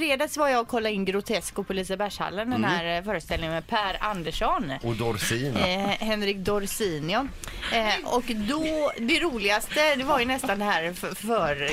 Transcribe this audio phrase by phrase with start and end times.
[0.00, 2.70] fredags var jag och kollade in Grotesco på Lisebergshallen, den Mm.
[2.70, 4.72] här eh, föreställningen med Per Andersson.
[4.82, 5.56] Och Dorsin.
[5.56, 7.26] Eh, Henrik Dorsin, ja.
[7.72, 11.70] Eh, och då, det roligaste, det var ju nästan det här för, för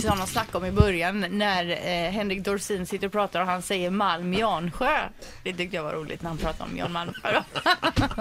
[0.00, 3.62] som de snackade om i början, när eh, Henrik Dorsin sitter och pratar och han
[3.62, 4.98] säger Malm Jansjö.
[5.42, 7.42] Det tyckte jag var roligt när han pratade om Jan Malmsjö.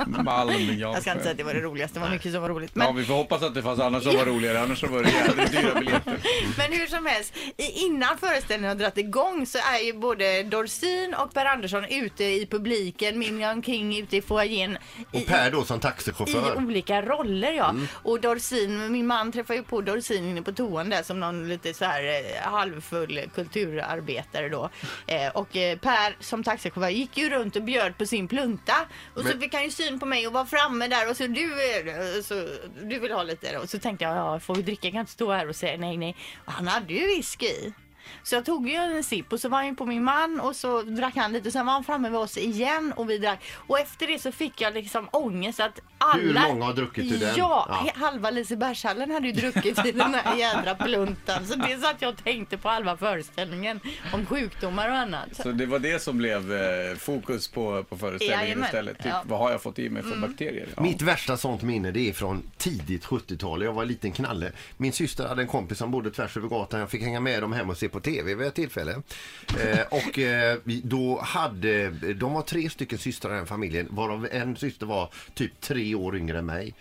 [0.06, 0.76] Malm, ja.
[0.94, 2.72] Jag ska inte säga att det var det roligaste, det var mycket som var roligt.
[2.74, 5.04] Ja, Men, vi får hoppas att det fanns annat som var roligare, annars så var
[5.04, 6.18] det jävligt dyra biljetter.
[6.58, 11.34] men hur som helst, innan föreställningen har dragit igång så är ju både Dorsin och
[11.34, 14.78] Per Andersson ute i publiken, Minion King ute i foajén.
[15.12, 16.58] i- Och Per då som I taxichaufför.
[16.58, 17.70] olika roller ja.
[17.70, 17.88] Mm.
[18.04, 21.74] Och Dorsin, min man träffade ju på Dorsin inne på toan där som någon lite
[21.74, 24.70] så här eh, halvfull kulturarbetare då.
[25.08, 28.74] Eh, och eh, Per som taxichaufför gick ju runt och bjöd på sin plunta.
[29.14, 31.28] Och så Men- fick han ju syn på mig och var framme där och så
[31.28, 31.54] du,
[32.24, 32.48] så,
[32.84, 33.58] du vill ha lite.
[33.58, 34.88] Och så tänkte jag, ja får vi dricka?
[34.88, 36.16] Jag kan inte stå här och säga nej nej.
[36.46, 37.72] Och han hade ju whisky.
[38.24, 40.82] Så jag tog ju en sipp och så var han på min man och så
[40.82, 41.52] drack han lite.
[41.52, 43.44] Sen var han framme vid oss igen och vi drack.
[43.68, 46.40] Och efter det så fick jag liksom ångest att alla...
[46.40, 47.34] Hur många har druckit ur den?
[47.38, 47.92] Ja, Ja.
[48.06, 51.46] halva Lisebergshallen hade ju druckit i den här jädra pluntan.
[51.46, 53.80] Så det satt jag och tänkte på halva föreställningen
[54.14, 55.36] om sjukdomar och annat.
[55.36, 58.66] Så det var det som blev eh, fokus på, på föreställningen Jajamän.
[58.66, 58.98] istället.
[58.98, 59.22] Typ, Ja.
[59.26, 60.68] vad har jag fått i mig för bakterier?
[60.76, 60.82] Ja.
[60.84, 63.64] Mitt värsta sånt minne det är från tidigt 70-tal.
[63.64, 64.52] Jag var en liten knalle.
[64.78, 66.80] Min syster hade en kompis som bodde tvärs över gatan.
[66.80, 69.02] Jag fick hänga med dem hem och se på TV vid ett tillfälle.
[69.60, 74.56] Eh, och eh, då hade, de var tre stycken systrar i den familjen varav en
[74.56, 76.76] syster var typ tre år yngre än mig.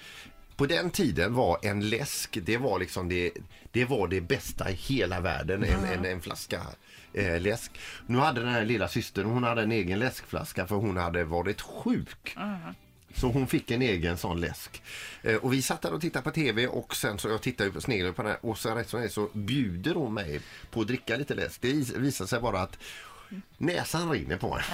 [0.57, 3.33] På den tiden var en läsk, det var liksom det,
[3.73, 6.63] det var det bästa i hela världen, en, en, en flaska
[7.13, 7.71] eh, läsk.
[8.07, 11.61] Nu hade den här lilla systern, hon hade en egen läskflaska för hon hade varit
[11.61, 12.37] sjuk.
[13.17, 14.83] Så hon fick en egen sån läsk.
[15.23, 17.81] Eh, och vi satt där och tittade på TV och sen så jag tittade på
[17.81, 20.87] sneglade på den här och så rätt som det så bjuder hon mig på att
[20.87, 21.61] dricka lite läsk.
[21.61, 22.79] Det is- visar sig bara att
[23.59, 24.65] näsan rinner på mig.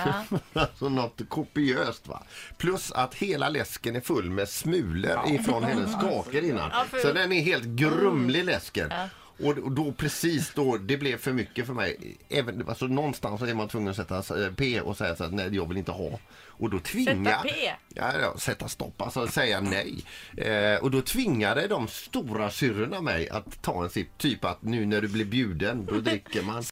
[0.52, 2.22] alltså något kopiöst va.
[2.58, 6.70] Plus att hela läsken är full med smulor ifrån hennes kakor innan.
[6.72, 8.92] Ja, för- Så den är helt grumlig läsken.
[8.92, 12.16] Och och då precis då, det blev för mycket för mig.
[12.28, 15.32] Även, alltså någonstans så är man tvungen att sätta eh, P och säga så att
[15.32, 16.18] nej, jag vill inte ha.
[16.62, 17.30] Och då tvinga...
[17.30, 17.72] Sätta P?
[17.88, 20.04] Ja, ja, sätta stopp, alltså säga nej.
[20.36, 24.18] Eh, och då tvingade de stora syrrorna mig att ta en sipp.
[24.18, 26.64] Typ att nu när du blir bjuden, då dricker man.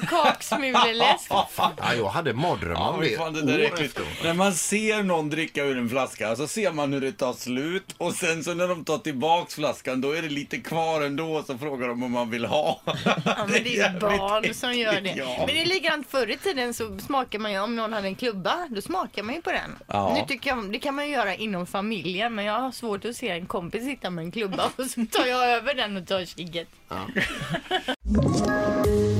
[0.08, 1.30] Kaksmuleläsk.
[1.56, 4.24] Ja, jag hade mardrömmar Ja, om men det det.
[4.24, 7.94] När man ser någon dricka ur en flaska, så ser man hur det tar slut
[7.98, 11.58] och sen så när de tar tillbaks flaskan, då är det lite kvar ändå, så
[11.58, 12.80] frågar de om man vill ha.
[13.24, 15.14] Ja, men det är ju barn som gör det.
[15.16, 15.34] Ja.
[15.38, 18.14] Men det är likadant förr i tiden så smakar man ju, om någon hade en
[18.14, 19.76] klubba, då smakar man ju på den.
[19.86, 20.14] Ja.
[20.14, 23.16] Nu tycker jag, det kan man ju göra inom familjen, men jag har svårt att
[23.16, 26.24] se en kompis sitta med en klubba och så tar jag över den och tar
[26.24, 26.68] kigget.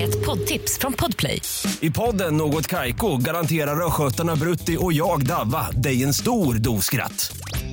[0.02, 1.42] Ett poddtips från Podplay.
[1.80, 7.36] I podden Något Kaiko garanterar östgötarna Brutti och jag, Davva, dig en stor dos skratt.